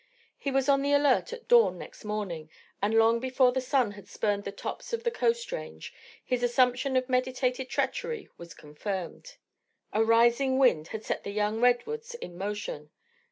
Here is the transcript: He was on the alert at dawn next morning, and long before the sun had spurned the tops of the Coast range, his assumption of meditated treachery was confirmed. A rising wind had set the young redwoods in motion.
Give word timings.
He 0.35 0.49
was 0.49 0.67
on 0.67 0.81
the 0.81 0.93
alert 0.93 1.31
at 1.31 1.47
dawn 1.47 1.77
next 1.77 2.03
morning, 2.03 2.49
and 2.81 2.95
long 2.97 3.19
before 3.19 3.51
the 3.51 3.61
sun 3.61 3.91
had 3.91 4.07
spurned 4.07 4.45
the 4.45 4.51
tops 4.51 4.93
of 4.93 5.03
the 5.03 5.11
Coast 5.11 5.51
range, 5.51 5.93
his 6.25 6.41
assumption 6.41 6.95
of 6.97 7.07
meditated 7.07 7.69
treachery 7.69 8.27
was 8.35 8.55
confirmed. 8.55 9.35
A 9.93 10.03
rising 10.03 10.57
wind 10.57 10.87
had 10.87 11.05
set 11.05 11.23
the 11.23 11.29
young 11.29 11.61
redwoods 11.61 12.15
in 12.15 12.35
motion. 12.35 12.89